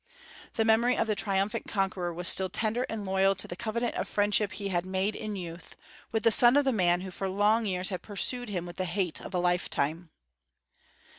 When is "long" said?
7.29-7.67